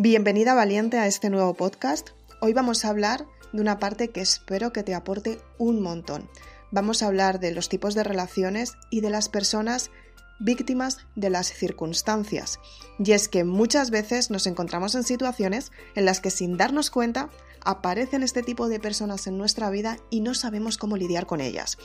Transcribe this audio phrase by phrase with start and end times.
[0.00, 2.10] Bienvenida valiente a este nuevo podcast.
[2.40, 6.30] Hoy vamos a hablar de una parte que espero que te aporte un montón.
[6.70, 9.90] Vamos a hablar de los tipos de relaciones y de las personas
[10.38, 12.60] víctimas de las circunstancias.
[13.00, 17.28] Y es que muchas veces nos encontramos en situaciones en las que sin darnos cuenta
[17.64, 21.76] aparecen este tipo de personas en nuestra vida y no sabemos cómo lidiar con ellas.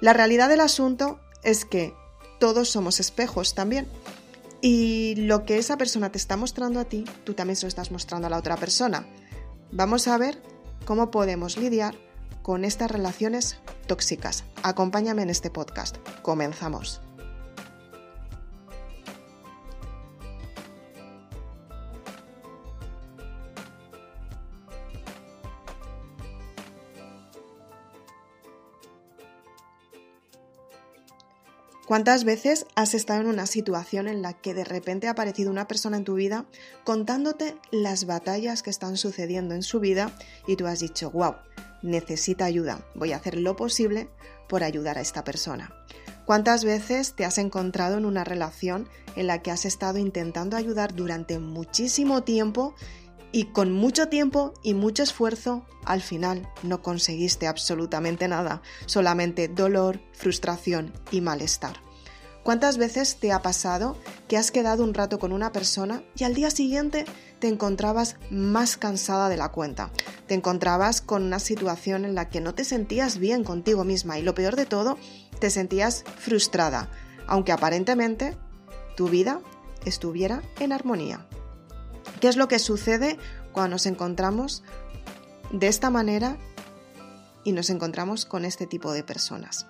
[0.00, 1.94] La realidad del asunto es que
[2.40, 3.86] todos somos espejos también.
[4.60, 7.90] Y lo que esa persona te está mostrando a ti, tú también se lo estás
[7.90, 9.06] mostrando a la otra persona.
[9.70, 10.42] Vamos a ver
[10.84, 11.94] cómo podemos lidiar
[12.42, 14.44] con estas relaciones tóxicas.
[14.62, 15.96] Acompáñame en este podcast.
[16.22, 17.07] Comenzamos.
[31.88, 35.66] ¿Cuántas veces has estado en una situación en la que de repente ha aparecido una
[35.66, 36.44] persona en tu vida
[36.84, 40.12] contándote las batallas que están sucediendo en su vida
[40.46, 41.36] y tú has dicho, wow,
[41.80, 44.10] necesita ayuda, voy a hacer lo posible
[44.50, 45.72] por ayudar a esta persona?
[46.26, 50.94] ¿Cuántas veces te has encontrado en una relación en la que has estado intentando ayudar
[50.94, 52.74] durante muchísimo tiempo
[53.32, 60.00] y con mucho tiempo y mucho esfuerzo, al final no conseguiste absolutamente nada, solamente dolor,
[60.12, 61.88] frustración y malestar.
[62.42, 66.32] ¿Cuántas veces te ha pasado que has quedado un rato con una persona y al
[66.32, 67.04] día siguiente
[67.40, 69.90] te encontrabas más cansada de la cuenta?
[70.26, 74.22] Te encontrabas con una situación en la que no te sentías bien contigo misma y
[74.22, 74.96] lo peor de todo,
[75.40, 76.88] te sentías frustrada,
[77.26, 78.34] aunque aparentemente
[78.96, 79.40] tu vida
[79.84, 81.28] estuviera en armonía.
[82.20, 83.16] ¿Qué es lo que sucede
[83.52, 84.62] cuando nos encontramos
[85.52, 86.36] de esta manera
[87.44, 89.66] y nos encontramos con este tipo de personas?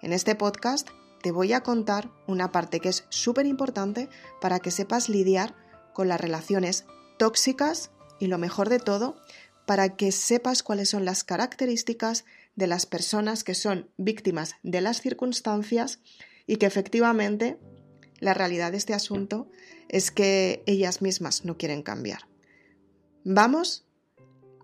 [0.00, 0.88] En este podcast
[1.22, 4.08] te voy a contar una parte que es súper importante
[4.40, 5.54] para que sepas lidiar
[5.92, 6.84] con las relaciones
[7.18, 9.16] tóxicas y lo mejor de todo,
[9.66, 12.24] para que sepas cuáles son las características
[12.54, 15.98] de las personas que son víctimas de las circunstancias
[16.46, 17.58] y que efectivamente
[18.20, 19.48] la realidad de este asunto
[19.88, 22.28] es que ellas mismas no quieren cambiar.
[23.24, 23.86] Vamos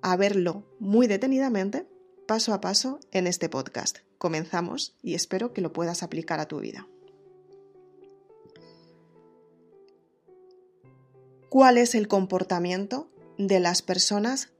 [0.03, 1.87] a verlo muy detenidamente,
[2.27, 3.99] paso a paso, en este podcast.
[4.19, 6.87] Comenzamos y espero que lo puedas aplicar a tu vida.
[11.49, 14.53] ¿Cuál es el comportamiento de las personas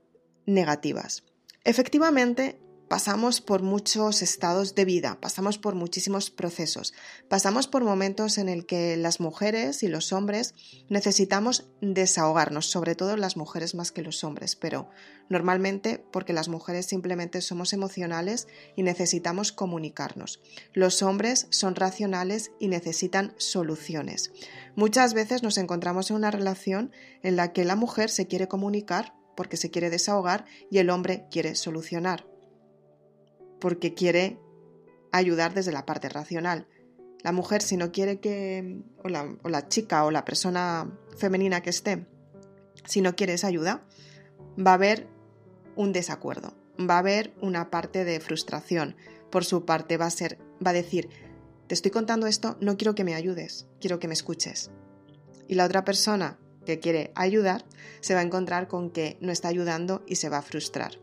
[0.45, 1.23] negativas?
[1.63, 2.57] Efectivamente,
[2.87, 6.93] pasamos por muchos estados de vida, pasamos por muchísimos procesos,
[7.27, 10.53] pasamos por momentos en el que las mujeres y los hombres
[10.89, 14.89] necesitamos desahogarnos, sobre todo las mujeres más que los hombres, pero
[15.29, 20.39] normalmente porque las mujeres simplemente somos emocionales y necesitamos comunicarnos.
[20.73, 24.31] Los hombres son racionales y necesitan soluciones.
[24.75, 26.91] Muchas veces nos encontramos en una relación
[27.23, 31.25] en la que la mujer se quiere comunicar porque se quiere desahogar y el hombre
[31.29, 32.34] quiere solucionar
[33.65, 34.37] porque quiere
[35.11, 36.67] ayudar desde la parte racional.
[37.23, 42.05] La mujer, si no quiere que, o la, chica o la persona femenina que esté,
[42.83, 43.83] si no quiere esa ayuda,
[44.55, 45.07] va a haber
[45.75, 48.97] un desacuerdo, va a haber una parte de frustración.
[49.31, 51.09] Por su parte va a ser, va a decir,
[51.65, 54.69] te estoy contando esto, no quiero que me ayudes, quiero que me escuches.
[55.47, 56.37] Y la otra persona
[56.67, 57.65] que quiere ayudar
[58.01, 60.99] se va a encontrar con que no está ayudando y se va a frustrar.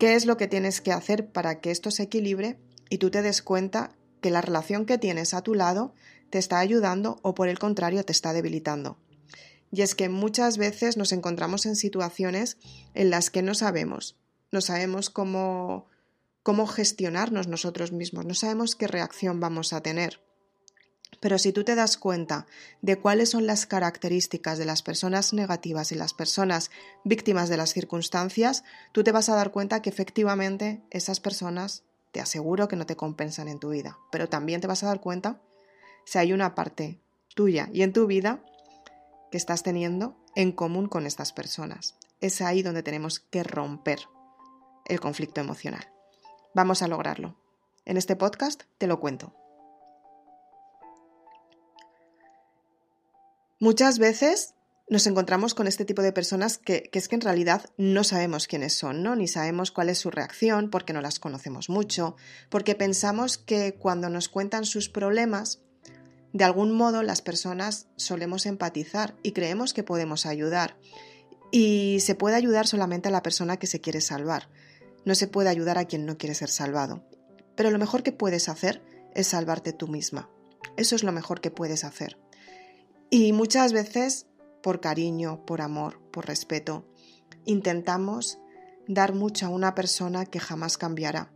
[0.00, 3.20] ¿Qué es lo que tienes que hacer para que esto se equilibre y tú te
[3.20, 5.92] des cuenta que la relación que tienes a tu lado
[6.30, 8.96] te está ayudando o por el contrario te está debilitando?
[9.70, 12.56] Y es que muchas veces nos encontramos en situaciones
[12.94, 14.16] en las que no sabemos,
[14.50, 15.84] no sabemos cómo,
[16.42, 20.22] cómo gestionarnos nosotros mismos, no sabemos qué reacción vamos a tener.
[21.20, 22.46] Pero si tú te das cuenta
[22.80, 26.70] de cuáles son las características de las personas negativas y las personas
[27.04, 32.20] víctimas de las circunstancias, tú te vas a dar cuenta que efectivamente esas personas te
[32.20, 33.98] aseguro que no te compensan en tu vida.
[34.10, 35.40] Pero también te vas a dar cuenta
[36.06, 36.98] si hay una parte
[37.34, 38.42] tuya y en tu vida
[39.30, 41.96] que estás teniendo en común con estas personas.
[42.20, 44.00] Es ahí donde tenemos que romper
[44.86, 45.86] el conflicto emocional.
[46.54, 47.36] Vamos a lograrlo.
[47.84, 49.39] En este podcast te lo cuento.
[53.62, 54.54] Muchas veces
[54.88, 58.72] nos encontramos con este tipo de personas que, es que en realidad no sabemos quiénes
[58.72, 59.14] son, ¿no?
[59.16, 62.16] Ni sabemos cuál es su reacción, porque no las conocemos mucho,
[62.48, 65.60] porque pensamos que cuando nos cuentan sus problemas,
[66.32, 70.78] de algún modo las personas solemos empatizar y creemos que podemos ayudar.
[71.52, 74.48] Y se puede ayudar solamente a la persona que se quiere salvar.
[75.04, 77.04] No se puede ayudar a quien no quiere ser salvado.
[77.56, 78.80] Pero lo mejor que puedes hacer
[79.14, 80.30] es salvarte tú misma.
[80.78, 82.16] Eso es lo mejor que puedes hacer.
[83.10, 84.26] Y muchas veces
[84.62, 86.84] por cariño, por amor, por respeto.
[87.44, 88.38] Intentamos
[88.86, 91.32] dar mucho a una persona que jamás cambiará.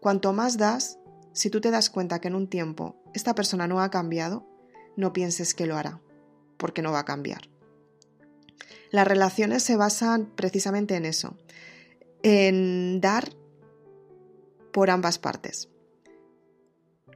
[0.00, 0.98] Cuanto más das,
[1.32, 4.46] si tú te das cuenta que en un tiempo esta persona no ha cambiado,
[4.96, 6.00] no pienses que lo hará,
[6.56, 7.48] porque no va a cambiar.
[8.90, 11.36] Las relaciones se basan precisamente en eso,
[12.22, 13.30] en dar
[14.72, 15.68] por ambas partes.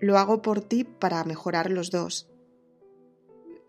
[0.01, 2.29] Lo hago por ti para mejorar los dos.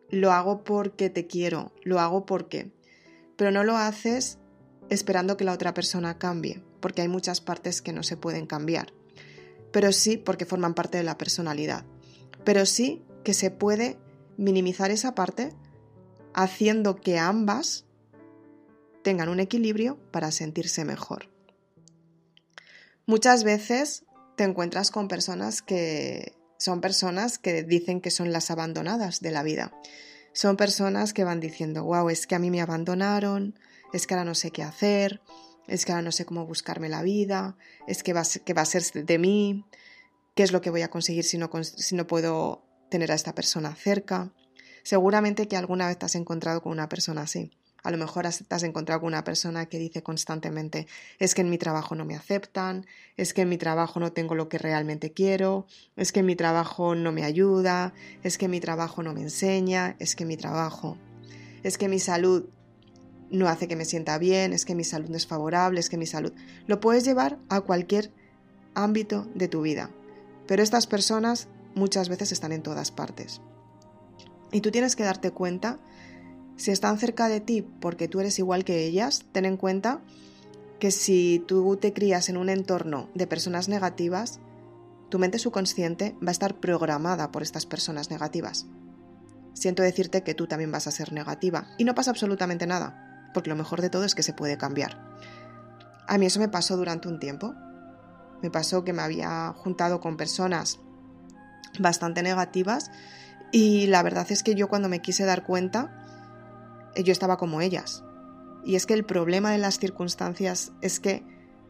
[0.10, 2.72] Lo hago porque te quiero, lo hago porque...
[3.36, 4.38] Pero no lo haces
[4.90, 8.92] esperando que la otra persona cambie, porque hay muchas partes que no se pueden cambiar.
[9.72, 11.86] Pero sí porque forman parte de la personalidad.
[12.44, 13.98] Pero sí que se puede
[14.38, 15.54] minimizar esa parte
[16.34, 17.86] haciendo que ambas
[19.04, 21.30] tengan un equilibrio para sentirse mejor.
[23.06, 29.22] Muchas veces te encuentras con personas que son personas que dicen que son las abandonadas
[29.22, 29.74] de la vida.
[30.34, 33.58] Son personas que van diciendo, wow, es que a mí me abandonaron,
[33.94, 35.22] es que ahora no sé qué hacer,
[35.68, 37.58] es que ahora no sé cómo buscarme la vida,
[37.88, 39.66] es que va, que va a ser de mí,
[40.36, 43.34] qué es lo que voy a conseguir si no, si no puedo tener a esta
[43.34, 44.34] persona cerca.
[44.84, 47.52] Seguramente que alguna vez te has encontrado con una persona así.
[47.84, 50.88] A lo mejor te has encontrado con una persona que dice constantemente
[51.18, 52.86] es que en mi trabajo no me aceptan,
[53.18, 55.66] es que en mi trabajo no tengo lo que realmente quiero,
[55.96, 57.94] es que en mi trabajo no me ayuda,
[58.24, 60.98] es que mi trabajo no me enseña, es que mi trabajo,
[61.64, 62.50] es que mi salud
[63.32, 65.98] no hace que me sienta bien, es que mi salud no es favorable, es que
[65.98, 66.34] mi salud...
[66.68, 68.12] Lo puedes llevar a cualquier
[68.74, 69.92] ámbito de tu vida,
[70.48, 73.42] pero estas personas muchas veces están en todas partes.
[74.52, 75.80] Y tú tienes que darte cuenta
[76.60, 80.02] si están cerca de ti porque tú eres igual que ellas, ten en cuenta
[80.78, 84.42] que si tú te crías en un entorno de personas negativas,
[85.08, 88.66] tu mente subconsciente va a estar programada por estas personas negativas.
[89.54, 93.50] Siento decirte que tú también vas a ser negativa y no pasa absolutamente nada, porque
[93.50, 95.02] lo mejor de todo es que se puede cambiar.
[96.08, 97.56] A mí eso me pasó durante un tiempo.
[98.42, 100.80] Me pasó que me había juntado con personas
[101.80, 102.92] bastante negativas
[103.54, 105.99] y la verdad es que yo cuando me quise dar cuenta
[106.96, 108.04] yo estaba como ellas.
[108.66, 111.24] Y es que el problema de las circunstancias es que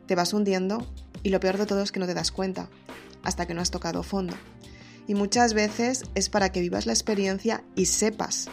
[0.07, 0.86] te vas hundiendo
[1.24, 2.69] y lo peor de todo es que no te das cuenta
[3.24, 4.36] hasta que no has tocado fondo.
[5.07, 8.48] Y muchas veces es para que vivas la experiencia y sepas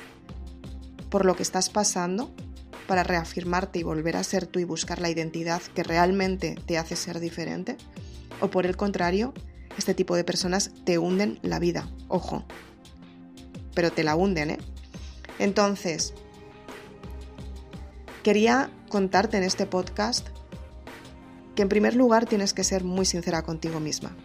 [1.11, 2.35] por lo que estás pasando
[2.87, 6.97] para reafirmarte y volver a ser tú y buscar la identidad que realmente te hace
[6.97, 7.77] ser diferente.
[8.41, 9.33] O por el contrario,
[9.79, 12.45] este tipo de personas te hunden la vida, ojo.
[13.75, 14.59] Pero te la hunden, ¿eh?
[15.39, 16.15] Entonces,
[18.27, 20.27] Quería contarte en este podcast
[21.55, 24.17] que en primer lugar tienes que ser muy sincera contigo misma.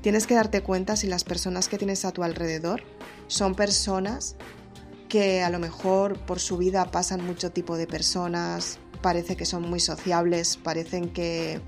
[0.00, 2.84] Tienes que darte cuenta si las personas que tienes a tu alrededor
[3.26, 4.36] son personas
[5.08, 9.68] que a lo mejor por su vida pasan mucho tipo de personas, parece que son
[9.68, 11.60] muy sociables, parecen que,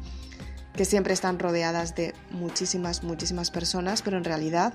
[0.76, 4.74] que siempre están rodeadas de muchísimas, muchísimas personas, pero en realidad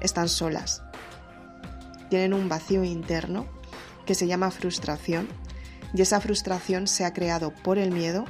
[0.00, 0.80] están solas.
[2.08, 3.46] Tienen un vacío interno
[4.06, 5.28] que se llama frustración
[5.94, 8.24] y esa frustración se ha creado por el miedo,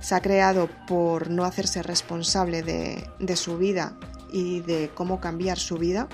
[0.00, 3.98] se ha creado por no hacerse responsable de, de su vida
[4.32, 6.08] y de cómo cambiar su vida.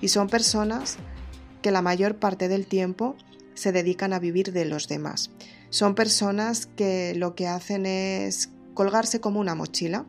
[0.00, 0.96] Y son personas
[1.62, 3.16] que la mayor parte del tiempo
[3.54, 5.30] se dedican a vivir de los demás.
[5.70, 10.06] Son personas que lo que hacen es colgarse como una mochila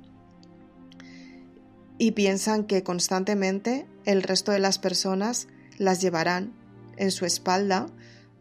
[1.97, 6.53] y piensan que constantemente el resto de las personas las llevarán
[6.97, 7.87] en su espalda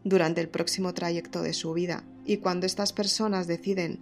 [0.03, 2.03] durante el próximo trayecto de su vida.
[2.25, 4.01] Y cuando estas personas deciden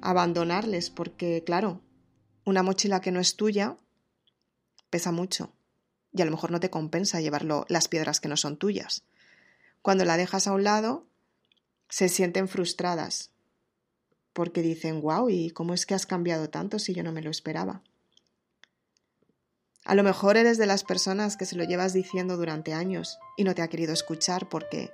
[0.00, 1.80] abandonarles porque, claro,
[2.44, 3.76] una mochila que no es tuya
[4.88, 5.52] pesa mucho
[6.12, 9.04] y a lo mejor no te compensa llevarlo las piedras que no son tuyas.
[9.82, 11.06] Cuando la dejas a un lado,
[11.88, 13.30] se sienten frustradas
[14.32, 17.30] porque dicen, wow, ¿y cómo es que has cambiado tanto si yo no me lo
[17.30, 17.82] esperaba?
[19.84, 23.44] A lo mejor eres de las personas que se lo llevas diciendo durante años y
[23.44, 24.92] no te ha querido escuchar porque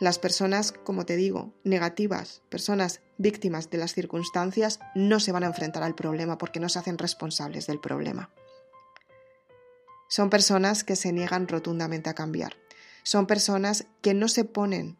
[0.00, 5.48] las personas, como te digo, negativas, personas víctimas de las circunstancias, no se van a
[5.48, 8.30] enfrentar al problema porque no se hacen responsables del problema.
[10.08, 12.56] Son personas que se niegan rotundamente a cambiar.
[13.02, 14.98] Son personas que no se ponen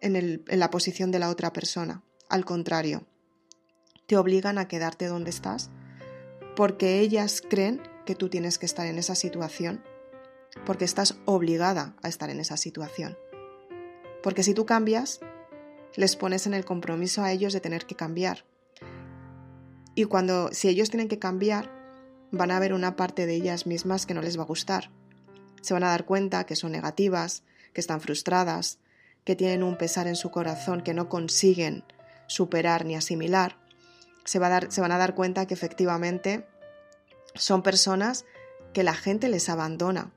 [0.00, 2.02] en, la posición de la otra persona.
[2.28, 3.06] Al contrario,
[4.06, 5.70] te obligan a quedarte donde estás
[6.54, 9.82] porque ellas creen que tú tienes que estar en esa situación
[10.64, 13.16] porque estás obligada a estar en esa situación.
[14.22, 15.20] Porque si tú cambias,
[15.94, 18.44] les pones en el compromiso a ellos de tener que cambiar.
[19.94, 21.70] Y cuando, si ellos tienen que cambiar,
[22.30, 24.90] van a ver una parte de ellas mismas que no les va a gustar.
[25.62, 28.78] Se van a dar cuenta que son negativas, que están frustradas,
[29.24, 31.84] que tienen un pesar en su corazón que no consiguen
[32.26, 33.56] superar ni asimilar,
[34.24, 36.46] se, a dar, se van a dar cuenta que efectivamente
[37.34, 38.24] son personas
[38.72, 40.12] que la gente les abandona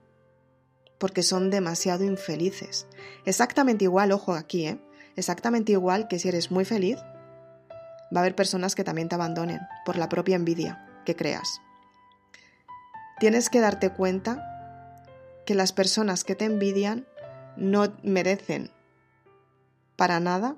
[1.00, 2.86] porque son demasiado infelices.
[3.26, 4.80] Exactamente igual, ojo aquí, ¿eh?
[5.16, 6.98] Exactamente igual que si eres muy feliz,
[8.16, 11.62] va a haber personas que también te abandonen por la propia envidia que creas.
[13.20, 14.46] Tienes que darte cuenta
[15.46, 17.08] que las personas que te envidian
[17.58, 18.72] no merecen
[19.96, 20.56] para nada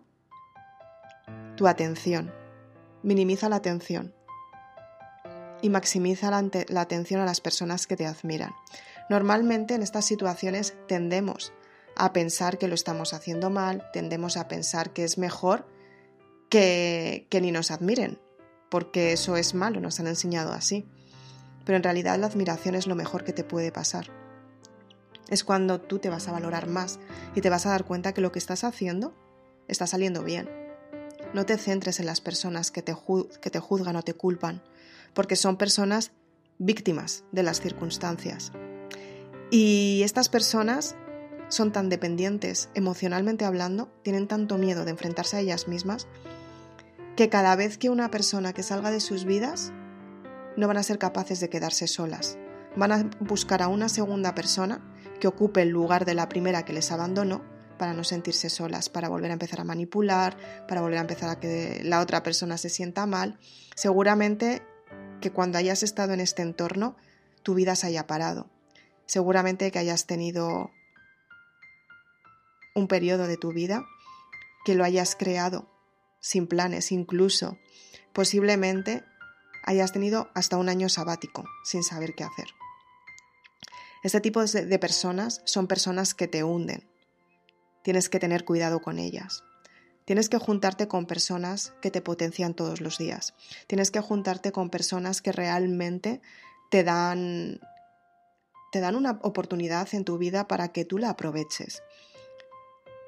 [1.56, 2.32] tu atención.
[3.02, 4.14] Minimiza la atención
[5.62, 8.52] y maximiza la, atención a las personas que te admiran.
[9.10, 11.54] Normalmente en estas situaciones tendemos
[11.96, 15.68] a pensar que lo estamos haciendo mal, tendemos a pensar que es mejor
[16.50, 18.20] que, ni nos admiren,
[18.70, 20.86] porque eso es malo, nos han enseñado así.
[21.66, 24.08] Pero en realidad la admiración es lo mejor que te puede pasar.
[25.30, 27.00] Es cuando tú te vas a valorar más
[27.36, 29.14] y te vas a dar cuenta que lo que estás haciendo
[29.68, 30.50] está saliendo bien.
[31.34, 34.62] No te centres en las personas que te juzgan o te culpan,
[35.14, 36.12] porque son personas
[36.58, 38.52] víctimas de las circunstancias.
[39.52, 40.96] Y estas personas
[41.50, 46.08] son tan dependientes emocionalmente hablando, tienen tanto miedo de enfrentarse a ellas mismas,
[47.18, 49.74] que cada vez que una persona que salga de sus vidas
[50.56, 52.38] no van a ser capaces de quedarse solas.
[52.78, 54.82] Van a buscar a una segunda persona
[55.20, 57.42] que ocupe el lugar de la primera que les abandonó
[57.78, 61.40] para no sentirse solas, para volver a empezar a manipular, para volver a empezar a
[61.42, 63.38] que la otra persona se sienta mal.
[63.76, 64.62] Seguramente
[65.20, 66.96] que cuando hayas estado en este entorno,
[67.44, 68.50] tu vida se haya parado.
[69.06, 70.72] Seguramente que hayas tenido
[72.74, 73.86] un periodo de tu vida
[74.64, 75.68] que lo hayas creado
[76.20, 77.58] sin planes, incluso
[78.14, 79.04] posiblemente
[79.64, 82.48] hayas tenido hasta un año sabático sin saber qué hacer.
[84.04, 86.88] Este tipo de personas son personas que te hunden.
[87.84, 89.44] Tienes que tener cuidado con ellas.
[90.06, 93.36] Tienes que juntarte con personas que te potencian todos los días.
[93.68, 96.22] Tienes que juntarte con personas que realmente
[96.72, 97.60] te dan
[98.72, 101.84] te dan una oportunidad en tu vida para que tú la aproveches.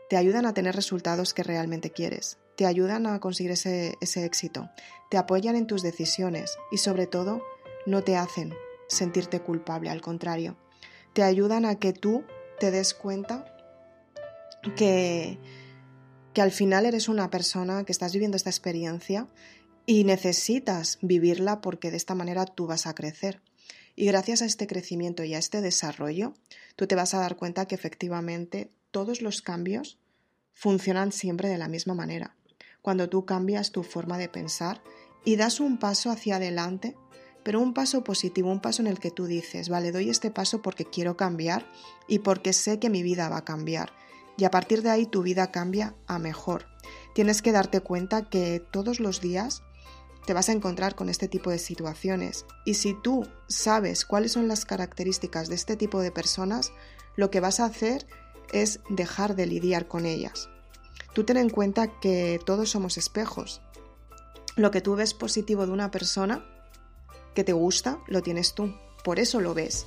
[0.10, 4.70] Te ayudan a tener resultados que realmente quieres te ayudan a conseguir ese, éxito,
[5.10, 7.42] te apoyan en tus decisiones y sobre todo
[7.86, 8.54] no te hacen
[8.88, 10.58] sentirte culpable, al contrario,
[11.14, 12.24] te ayudan a que tú
[12.60, 13.46] te des cuenta
[14.76, 15.40] que,
[16.34, 19.28] que al final eres una persona que estás viviendo esta experiencia
[19.86, 23.42] y necesitas vivirla porque de esta manera tú vas a crecer.
[23.96, 26.34] Y gracias a este crecimiento y a este desarrollo,
[26.76, 30.00] tú te vas a dar cuenta que efectivamente todos los cambios
[30.54, 32.36] funcionan siempre de la misma manera
[32.84, 34.84] cuando tú cambias tu forma de pensar
[35.26, 36.96] y das un paso hacia adelante,
[37.42, 40.62] pero un paso positivo, un paso en el que tú dices, vale, doy este paso
[40.62, 41.66] porque quiero cambiar
[42.08, 43.94] y porque sé que mi vida va a cambiar.
[44.38, 46.66] Y a partir de ahí tu vida cambia a mejor.
[47.16, 49.64] Tienes que darte cuenta que todos los días
[50.26, 52.46] te vas a encontrar con este tipo de situaciones.
[52.66, 56.72] Y si tú sabes cuáles son las características de este tipo de personas,
[57.16, 58.08] lo que vas a hacer
[58.52, 60.50] es dejar de lidiar con ellas.
[61.14, 63.62] Tú ten en cuenta que todos somos espejos.
[64.56, 66.46] Lo que tú ves positivo de una persona
[67.34, 68.74] que te gusta, lo tienes tú.
[69.04, 69.86] Por eso lo ves.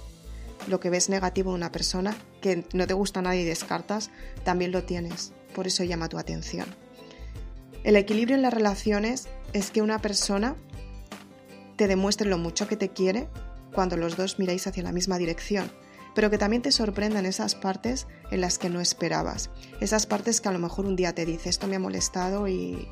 [0.69, 4.11] Lo que ves negativo de una persona que no te gusta a nadie y descartas,
[4.45, 5.33] también lo tienes.
[5.55, 6.67] Por eso llama tu atención.
[7.87, 10.57] El equilibrio en las relaciones es que una persona
[11.77, 13.29] te demuestre lo mucho que te quiere
[13.73, 15.71] cuando los dos miráis hacia la misma dirección
[16.17, 19.51] pero que también te sorprendan esas partes en las que no esperabas.
[19.83, 22.89] Esas partes que a lo mejor un día te dice, esto me ha molestado y,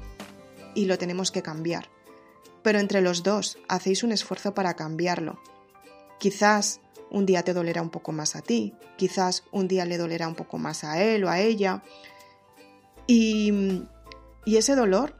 [0.74, 1.88] y lo tenemos que cambiar.
[2.62, 5.40] Pero entre los dos hacéis un esfuerzo para cambiarlo.
[6.18, 10.28] Quizás un día te dolerá un poco más a ti, quizás un día le dolerá
[10.28, 11.82] un poco más a él o a ella.
[13.06, 13.86] Y,
[14.44, 15.14] y ese dolor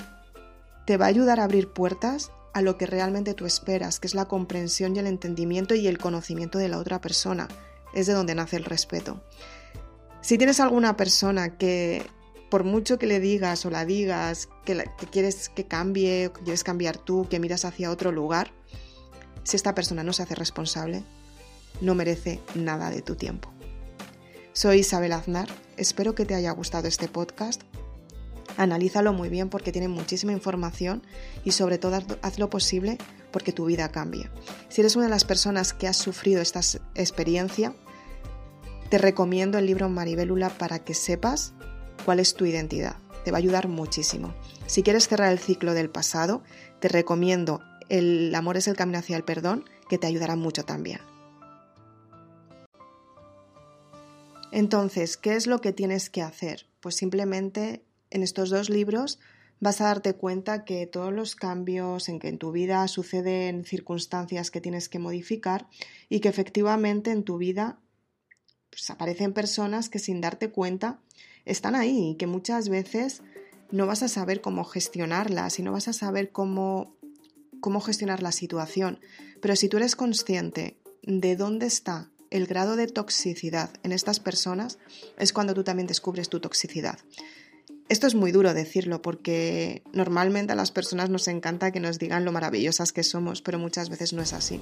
[0.87, 4.15] te va a ayudar a abrir puertas a lo que realmente tú esperas, que es
[4.15, 7.49] la comprensión y el entendimiento y el conocimiento de la otra persona,
[7.95, 9.23] es de donde nace el respeto.
[10.21, 12.07] Si tienes alguna persona que
[12.51, 16.97] por mucho que le digas o la digas que, quieres que cambie, que quieres cambiar
[16.97, 18.53] tú, que miras hacia otro lugar,
[19.43, 21.03] si esta persona no se hace responsable,
[21.81, 23.53] no merece nada de tu tiempo.
[24.53, 27.63] Soy Isabel Aznar, espero que te haya gustado este podcast.
[28.57, 31.03] Analízalo muy bien porque tiene muchísima información
[31.45, 32.99] y sobre todo haz lo posible
[33.33, 34.31] porque tu vida cambie.
[34.69, 36.61] Si eres una de las personas que has sufrido esta
[36.95, 37.75] experiencia,
[38.91, 41.53] te recomiendo el libro Maribélula para que sepas
[42.05, 42.97] cuál es tu identidad.
[43.25, 44.35] Te va a ayudar muchísimo.
[44.67, 46.43] Si quieres cerrar el ciclo del pasado,
[46.81, 51.01] te recomiendo El amor es el camino hacia el perdón, que te ayudará mucho también.
[54.53, 56.67] Entonces, ¿qué es lo que tienes que hacer?
[56.81, 59.19] Pues simplemente en estos dos libros
[59.61, 64.51] vas a darte cuenta que todos los cambios en que en tu vida suceden circunstancias
[64.51, 65.69] que tienes que modificar
[66.09, 67.79] y que efectivamente en tu vida
[68.71, 71.01] pues, aparecen personas que sin darte cuenta
[71.45, 73.23] están ahí y que muchas veces
[73.71, 76.97] no vas a saber cómo gestionarlas y no vas a saber cómo,
[77.61, 79.01] cómo gestionar la situación.
[79.41, 84.79] Pero si tú eres consciente de dónde está el grado de toxicidad en estas personas,
[85.19, 86.99] es cuando tú también descubres tu toxicidad.
[87.91, 92.25] Esto es muy duro decirlo porque normalmente a las personas nos encanta que nos digan
[92.25, 94.61] lo maravillosas que somos, pero muchas veces no es así.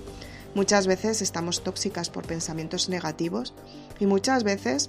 [0.56, 3.54] Muchas veces estamos tóxicas por pensamientos negativos
[4.00, 4.88] y muchas veces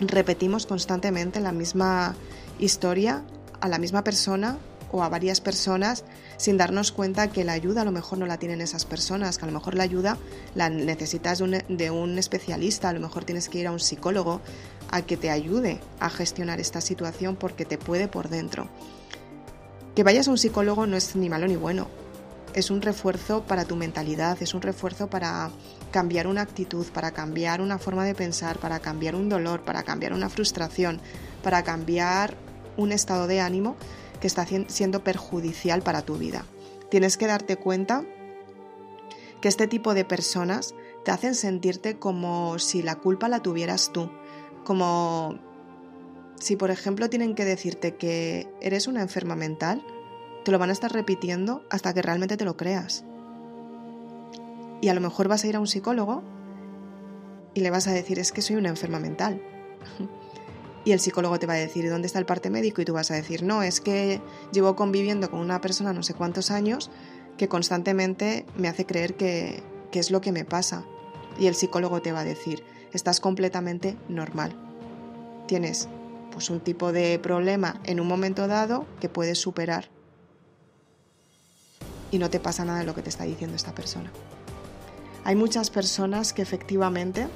[0.00, 2.16] repetimos constantemente la misma
[2.58, 3.22] historia
[3.60, 4.58] a la misma persona
[4.92, 6.04] o a varias personas
[6.36, 9.44] sin darnos cuenta que la ayuda a lo mejor no la tienen esas personas, que
[9.44, 10.18] a lo mejor la ayuda
[10.54, 13.80] la necesitas de un, de un, especialista, a lo mejor tienes que ir a un
[13.80, 14.40] psicólogo
[14.90, 18.68] a que te ayude a gestionar esta situación porque te puede por dentro.
[19.94, 21.88] Que vayas a un psicólogo no es ni malo ni bueno,
[22.54, 25.50] es un refuerzo para tu mentalidad, es un refuerzo para
[25.90, 30.12] cambiar una actitud, para cambiar una forma de pensar, para cambiar un dolor, para cambiar
[30.12, 31.00] una frustración,
[31.42, 32.34] para cambiar
[32.76, 33.76] un estado de ánimo
[34.20, 36.44] que está siendo perjudicial para tu vida.
[36.90, 38.04] Tienes que darte cuenta
[39.40, 40.74] que este tipo de personas
[41.04, 44.10] te hacen sentirte como si la culpa la tuvieras tú,
[44.66, 45.38] como
[46.38, 49.82] si por ejemplo tienen que decirte que eres una enferma mental,
[50.44, 53.04] te lo van a estar repitiendo hasta que realmente te lo creas.
[54.82, 56.22] Y a lo mejor vas a ir a un psicólogo
[57.54, 59.40] y le vas a decir es que soy una enferma mental.
[60.84, 62.82] y el psicólogo te va a decir, ¿dónde está el parte médico?
[62.82, 64.20] Y tú vas a decir, no, es que
[64.52, 66.90] llevo conviviendo con una persona no sé cuántos años
[67.38, 70.84] que constantemente me hace creer que, que es lo que me pasa.
[71.38, 74.54] Y el psicólogo te va a decir, estás completamente normal.
[75.46, 75.88] Tienes
[76.32, 79.88] pues un tipo de problema en un momento dado que puedes superar.
[82.10, 84.10] Y no te pasa nada de lo que te está diciendo esta persona.
[85.24, 87.26] Hay muchas personas que efectivamente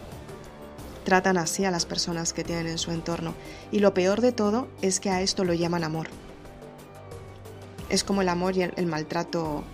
[1.04, 3.34] tratan así a las personas que tienen en su entorno.
[3.72, 6.08] Y lo peor de todo es que a esto lo llaman amor.
[7.88, 9.64] Es como el amor y el, maltrato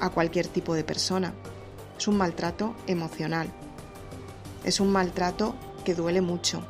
[0.00, 1.32] a cualquier tipo de persona.
[1.96, 3.52] Es un maltrato emocional.
[4.64, 6.62] Es un maltrato que duele mucho.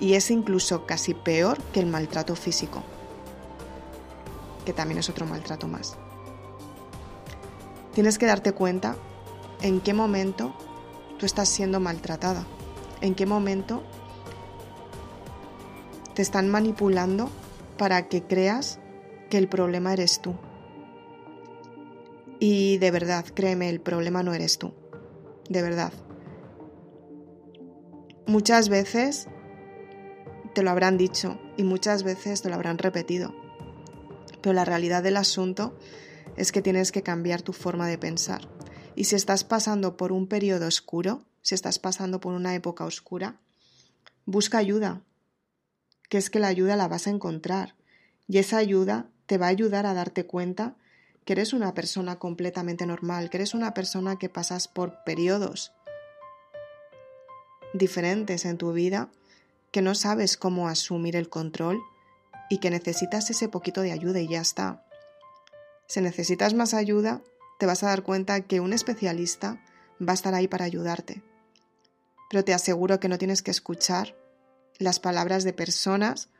[0.00, 2.82] Y es incluso casi peor que el maltrato físico,
[4.64, 5.96] que también es otro maltrato más.
[7.94, 8.96] Tienes que darte cuenta
[9.60, 10.54] en qué momento
[11.18, 12.46] tú estás siendo maltratada?
[13.00, 13.82] ¿En qué momento
[16.14, 17.28] te están manipulando
[17.76, 18.78] para que creas
[19.28, 20.34] que el problema eres tú?
[22.40, 24.72] Y de verdad, créeme, el problema no eres tú.
[25.48, 25.92] De verdad.
[28.26, 29.28] Muchas veces
[30.54, 33.34] te lo habrán dicho y muchas veces te lo habrán repetido.
[34.42, 35.78] Pero la realidad del asunto
[36.36, 38.48] es que tienes que cambiar tu forma de pensar.
[38.94, 43.40] Y si estás pasando por un periodo oscuro, si estás pasando por una época oscura,
[44.26, 45.02] busca ayuda,
[46.08, 47.74] que es que la ayuda la vas a encontrar.
[48.26, 50.76] Y esa ayuda te va a ayudar a darte cuenta
[51.28, 55.72] que eres una persona completamente normal, que eres una persona que pasas por periodos
[57.74, 59.10] diferentes en tu vida,
[59.70, 61.82] que no sabes cómo asumir el control
[62.48, 64.86] y que necesitas ese poquito de ayuda y ya está.
[65.86, 67.20] Si necesitas más ayuda,
[67.58, 69.62] te vas a dar cuenta que un especialista
[70.00, 71.22] va a estar ahí para ayudarte.
[72.30, 74.16] Pero te aseguro que no tienes que escuchar
[74.78, 76.30] las palabras de personas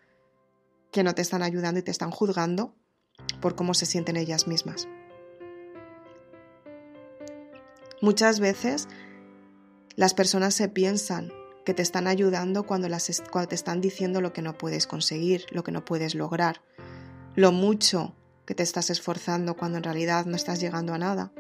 [0.91, 2.75] que no te están ayudando y te están juzgando
[3.41, 4.89] por cómo se sienten ellas mismas.
[8.01, 8.89] Muchas veces
[9.97, 11.33] las personas se piensan
[11.65, 12.89] que te están ayudando cuando,
[13.31, 16.63] cuando te están diciendo lo que no puedes conseguir, lo que no puedes lograr,
[17.35, 18.15] lo mucho
[18.47, 21.33] que te estás esforzando cuando en realidad no estás llegando a nada.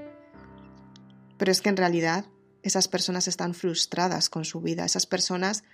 [1.39, 2.27] Pero es que en realidad
[2.63, 5.65] esas personas están frustradas con su vida, esas personas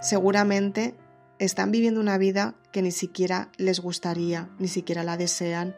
[0.00, 0.96] seguramente
[1.44, 5.76] están viviendo una vida que ni siquiera les gustaría, ni siquiera la desean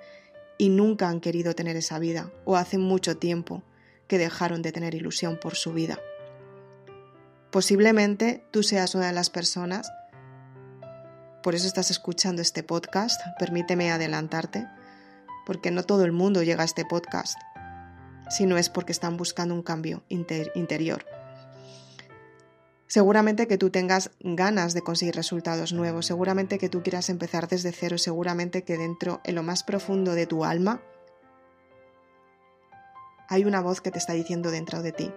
[0.59, 3.63] y nunca han querido tener esa vida o hace mucho tiempo
[4.07, 5.99] que dejaron de tener ilusión por su vida.
[7.51, 9.91] Posiblemente tú seas una de las personas
[11.43, 13.21] por eso estás escuchando este podcast.
[13.39, 14.67] Permíteme adelantarte,
[15.45, 17.39] porque no todo el mundo llega a este podcast,
[18.31, 21.05] si no es porque están buscando un cambio interior.
[22.95, 27.73] Seguramente que tú tengas ganas de conseguir resultados nuevos, seguramente que tú quieras empezar desde
[27.73, 30.81] cero, seguramente que dentro, en lo más profundo de tu alma,
[33.29, 35.11] hay una voz que te está diciendo dentro de ti,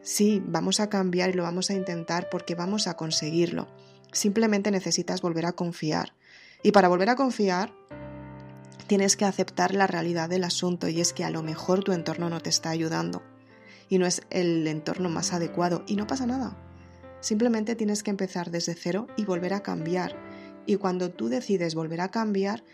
[0.00, 3.66] Sí, vamos a cambiar y lo vamos a intentar porque vamos a conseguirlo.
[4.12, 6.14] Simplemente necesitas volver a confiar.
[6.62, 7.72] Y para volver a confiar,
[8.86, 12.30] tienes que aceptar la realidad del asunto y es que a lo mejor tu entorno
[12.30, 13.24] no te está ayudando
[13.88, 16.63] y no es el entorno más adecuado y no pasa nada.
[17.24, 20.14] Simplemente tienes que empezar desde cero y volver a cambiar.
[20.66, 22.64] Y cuando tú decides volver a cambiar,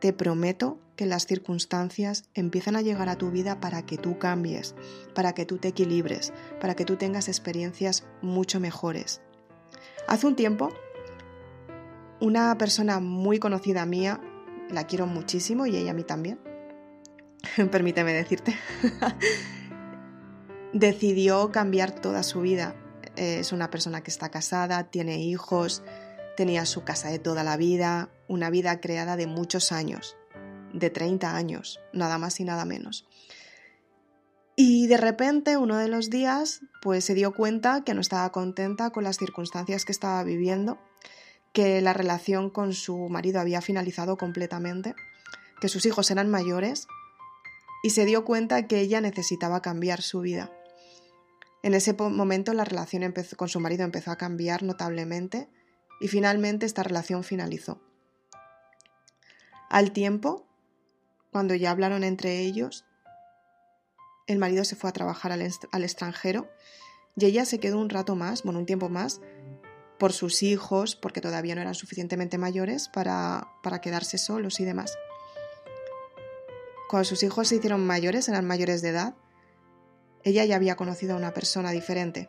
[0.00, 4.74] te prometo que las circunstancias empiezan a llegar a tu vida para que tú cambies,
[5.14, 9.22] para que tú te equilibres, para que tú tengas experiencias mucho mejores.
[10.06, 10.68] Hace un tiempo,
[12.20, 14.20] una persona muy conocida mía,
[14.68, 16.38] la quiero muchísimo y ella a mí también,
[17.72, 18.54] permíteme decirte,
[20.74, 22.76] decidió cambiar toda su vida.
[23.20, 25.82] Es una persona que está casada, tiene hijos,
[26.38, 30.16] tenía su casa de toda la vida, una vida creada de muchos años,
[30.72, 33.06] de 30 años, nada más y nada menos.
[34.56, 38.88] Y de repente, uno de los días, pues se dio cuenta que no estaba contenta
[38.88, 40.78] con las circunstancias que estaba viviendo,
[41.52, 44.94] que la relación con su marido había finalizado completamente,
[45.60, 46.86] que sus hijos eran mayores,
[47.82, 50.50] y se dio cuenta que ella necesitaba cambiar su vida.
[51.62, 55.48] En ese momento la relación con su marido empezó a cambiar notablemente
[56.00, 57.80] y finalmente esta relación finalizó.
[59.68, 60.46] Al tiempo,
[61.30, 62.86] cuando ya hablaron entre ellos,
[64.26, 66.48] el marido se fue a trabajar al, extranjero
[67.16, 69.20] y ella se quedó un rato más, bueno, un tiempo más,
[69.98, 74.96] por sus hijos, porque todavía no eran suficientemente mayores para, para quedarse solos y demás.
[76.88, 79.14] Cuando sus hijos se hicieron mayores, eran mayores de edad,
[80.24, 82.28] ella ya había conocido a una persona diferente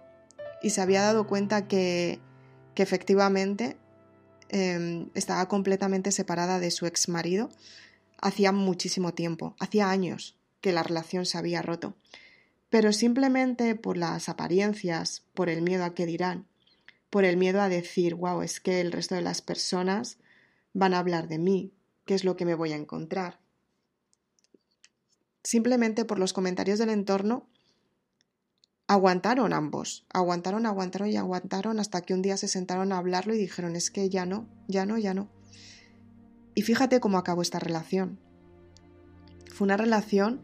[0.62, 2.20] y se había dado cuenta que,
[2.76, 3.78] que efectivamente
[4.50, 7.50] em, estaba completamente separada de su ex marido
[8.22, 11.96] hacía muchísimo tiempo, hacía años que la relación se había roto.
[12.70, 16.48] Pero simplemente por las apariencias, por el miedo a qué dirán,
[17.10, 20.18] por el miedo a decir, wow, es que el resto de las personas
[20.74, 21.74] van a hablar de mí,
[22.06, 23.40] qué es lo que me voy a encontrar.
[25.44, 27.50] Simplemente por los comentarios del entorno
[28.92, 33.38] Aguantaron ambos, aguantaron, aguantaron y aguantaron hasta que un día se sentaron a hablarlo y
[33.38, 35.30] dijeron es que ya no, ya no, ya no.
[36.56, 38.20] Y fíjate cómo acabó esta relación.
[39.50, 40.44] Fue una relación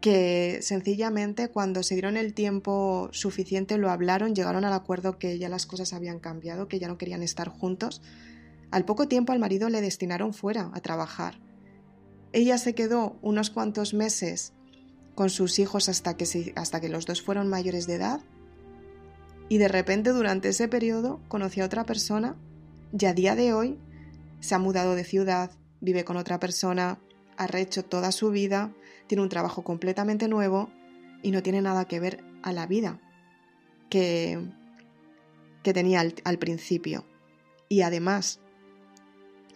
[0.00, 5.48] que sencillamente cuando se dieron el tiempo suficiente lo hablaron, llegaron al acuerdo que ya
[5.48, 8.02] las cosas habían cambiado, que ya no querían estar juntos.
[8.72, 11.38] Al poco tiempo al marido le destinaron fuera a trabajar.
[12.32, 14.52] Ella se quedó unos cuantos meses
[15.18, 18.20] con sus hijos hasta que, hasta que los dos fueron mayores de edad.
[19.48, 22.36] Y de repente durante ese periodo conoció a otra persona
[22.96, 23.80] y a día de hoy
[24.38, 25.50] se ha mudado de ciudad,
[25.80, 27.00] vive con otra persona,
[27.36, 28.72] ha rehecho toda su vida,
[29.08, 30.70] tiene un trabajo completamente nuevo
[31.20, 33.00] y no tiene nada que ver a la vida
[33.90, 34.38] que,
[35.64, 37.04] que tenía al principio.
[37.68, 38.38] Y además,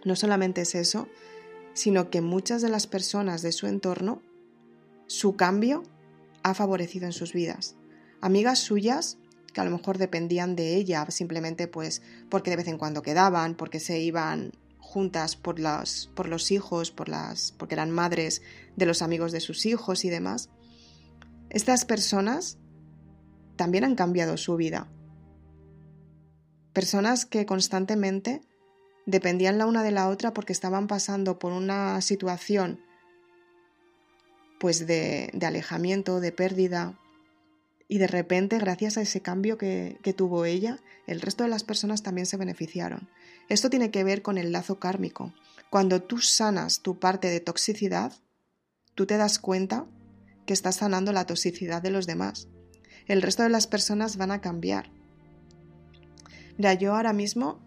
[0.05, 1.07] no solamente es eso,
[1.73, 4.23] sino que muchas de las personas de su entorno
[5.13, 5.83] su cambio
[6.43, 7.77] ha favorecido en sus vidas.
[8.23, 9.19] Amigas suyas
[9.53, 13.55] que a lo mejor dependían de ella simplemente pues porque de vez en cuando quedaban,
[13.55, 15.57] porque se iban juntas por,
[16.15, 18.41] por los hijos, por las, porque eran madres
[18.77, 20.49] de los amigos de sus hijos y demás.
[21.51, 22.57] Estas personas
[23.57, 24.89] también han cambiado su vida.
[26.73, 28.41] Personas que constantemente
[29.05, 32.81] dependían la una de la otra porque estaban pasando por una situación
[34.63, 36.97] pues de, alejamiento, de pérdida.
[37.89, 41.65] Y de repente, gracias a ese cambio que, que tuvo ella, el resto de las
[41.65, 43.09] personas también se beneficiaron.
[43.49, 45.35] Esto tiene que ver con el lazo kármico.
[45.69, 48.13] Cuando tú sanas tu parte de toxicidad,
[48.95, 49.85] tú te das cuenta
[50.47, 52.47] que estás sanando la toxicidad de los demás.
[53.09, 54.93] El resto de las personas van a cambiar.
[56.57, 57.59] Mira, yo ahora mismo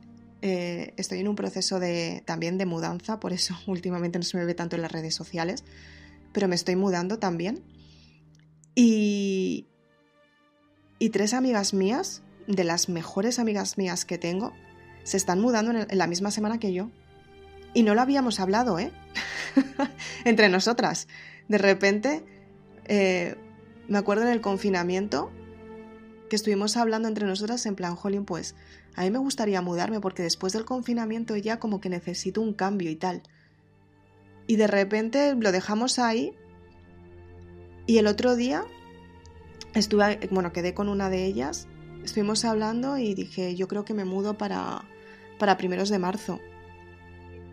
[0.41, 4.45] eh, estoy en un proceso de, también de mudanza, por eso últimamente no se me
[4.45, 5.65] ve tanto en las redes sociales,
[6.35, 7.63] pero me estoy mudando también.
[8.75, 9.67] Y,
[10.99, 14.53] y tres amigas mías, de las mejores amigas mías que tengo,
[15.03, 16.91] se están mudando en, la misma semana que yo.
[17.73, 18.91] Y no lo habíamos hablado, ¿eh?
[20.25, 21.07] Entre nosotras.
[21.47, 22.25] De repente,
[22.83, 23.37] eh,
[23.87, 25.31] me acuerdo en el confinamiento
[26.29, 28.55] que estuvimos hablando entre nosotras en plan, Jolín, pues
[28.95, 32.89] a mí me gustaría mudarme porque después del confinamiento ya como que necesito un cambio
[32.89, 33.23] y tal.
[34.47, 36.34] Y de repente lo dejamos ahí.
[37.88, 38.65] Y el otro día
[39.73, 41.67] estuve, bueno, quedé con una de ellas.
[42.03, 44.84] Estuvimos hablando y dije, yo creo que me mudo para,
[45.39, 46.39] para primeros de marzo.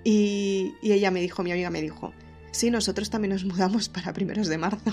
[0.05, 2.13] Y, y ella me dijo, mi amiga me dijo,
[2.51, 4.93] sí, nosotros también nos mudamos para primeros de marzo.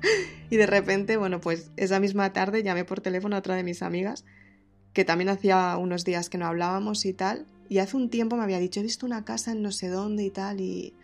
[0.50, 3.82] y de repente, bueno, pues esa misma tarde llamé por teléfono a otra de mis
[3.82, 4.24] amigas,
[4.92, 8.44] que también hacía unos días que no hablábamos y tal, y hace un tiempo me
[8.44, 10.94] había dicho, he visto una casa en no sé dónde y tal, y,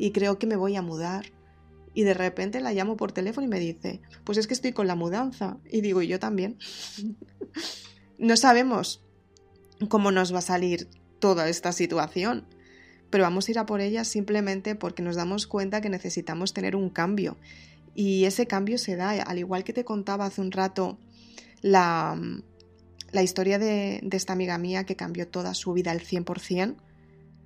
[0.00, 1.26] y creo que me voy a mudar.
[1.92, 4.86] Y de repente la llamo por teléfono y me dice, pues es que estoy con
[4.86, 5.58] la mudanza.
[5.70, 6.56] Y digo, y yo también.
[8.18, 9.04] no sabemos
[9.90, 12.46] cómo nos va a salir toda esta situación,
[13.10, 16.76] pero vamos a ir a por ella simplemente porque nos damos cuenta que necesitamos tener
[16.76, 17.36] un cambio.
[17.94, 20.98] Y ese cambio se da, al igual que te contaba hace un rato
[21.60, 22.18] la,
[23.12, 26.76] la historia de, de esta amiga mía que cambió toda su vida al 100%,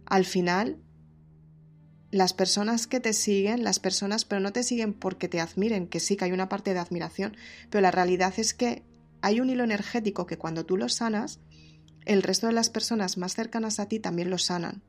[0.07, 0.79] al final
[2.15, 5.99] las personas que te siguen, las personas, pero no te siguen porque te admiren, que
[5.99, 7.37] sí que hay una parte de admiración,
[7.71, 8.85] pero la realidad es que
[9.21, 11.41] hay un hilo energético que cuando tú lo sanas,
[12.05, 14.85] el resto de las personas más cercanas a ti también lo sanan.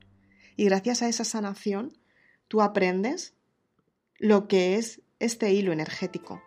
[0.56, 1.98] Y gracias a esa sanación,
[2.48, 3.34] tú aprendes
[4.20, 6.44] lo que es este hilo energético.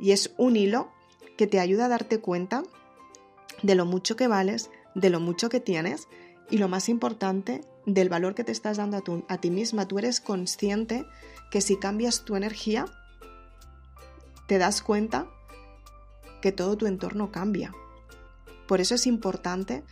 [0.00, 0.90] Y es un hilo
[1.36, 2.62] que te ayuda a darte cuenta
[3.62, 6.08] de lo mucho que vales, de lo mucho que tienes
[6.50, 9.86] y lo más importante, del valor que te estás dando a, ti misma.
[9.86, 11.04] Tú eres consciente
[11.50, 12.86] que si cambias tu energía,
[14.46, 15.28] te das cuenta
[16.40, 17.72] que todo tu entorno cambia.
[18.66, 19.84] Por eso es importante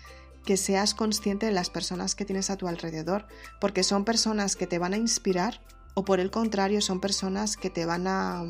[0.45, 3.27] que seas consciente de las personas que tienes a tu alrededor,
[3.61, 5.61] porque son personas que te van a inspirar
[5.95, 8.43] o por el contrario son personas que te van a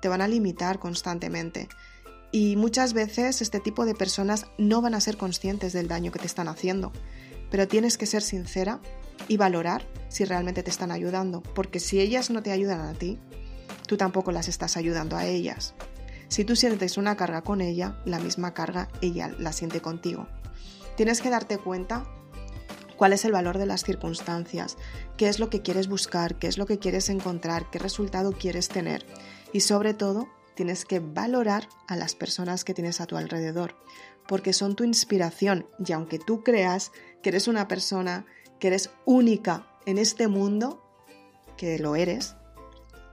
[0.00, 1.68] te van a limitar constantemente.
[2.30, 6.18] Y muchas veces este tipo de personas no van a ser conscientes del daño que
[6.18, 6.92] te están haciendo,
[7.50, 8.80] pero tienes que ser sincera
[9.28, 13.18] y valorar si realmente te están ayudando, porque si ellas no te ayudan a ti,
[13.86, 15.74] tú tampoco las estás ayudando a ellas.
[16.28, 20.28] Si tú sientes una carga con ella, la misma carga ella la siente contigo.
[20.96, 22.04] Tienes que darte cuenta
[22.98, 24.76] cuál es el valor de las circunstancias,
[25.16, 28.68] qué es lo que quieres buscar, qué es lo que quieres encontrar, qué resultado quieres
[28.68, 29.06] tener
[29.52, 33.76] y sobre todo tienes que valorar a las personas que tienes a tu alrededor,
[34.26, 36.90] porque son tu inspiración y aunque tú creas
[37.22, 38.26] que eres una persona,
[38.58, 40.82] que eres única en este mundo,
[41.56, 42.34] que lo eres,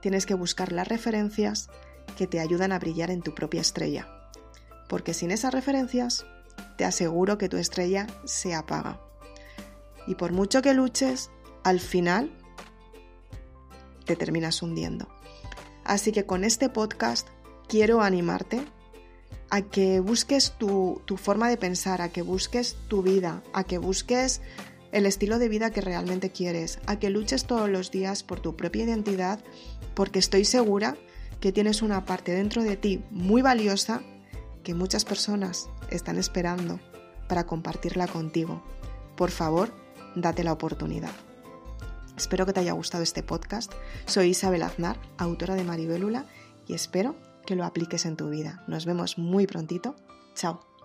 [0.02, 1.70] tienes que buscar las referencias
[2.18, 4.08] que te ayudan a brillar en tu propia estrella,
[4.88, 6.26] porque sin esas referencias
[6.76, 9.00] te aseguro que tu estrella se apaga.
[10.08, 11.30] Y por mucho que luches,
[11.62, 12.36] al final
[14.04, 15.06] te terminas hundiendo.
[15.84, 17.28] Así que con este podcast
[17.68, 18.64] quiero animarte
[19.50, 24.40] a que busques tu, forma de pensar, a que busques tu vida, a que busques
[24.92, 28.56] el estilo de vida que realmente quieres, a que luches todos los días por tu
[28.56, 29.40] propia identidad,
[29.94, 30.96] porque estoy segura
[31.40, 34.02] que tienes una parte dentro de ti muy valiosa
[34.62, 36.80] que muchas personas están esperando
[37.28, 38.62] para compartirla contigo.
[39.16, 39.72] Por favor,
[40.14, 41.12] date la oportunidad.
[42.16, 43.72] Espero que te haya gustado este podcast.
[44.06, 46.24] Soy Isabel Aznar, autora de Maribélula,
[46.66, 47.14] y espero
[47.46, 48.62] que lo apliques en tu vida.
[48.66, 49.96] Nos vemos muy prontito.
[50.34, 50.75] Chao.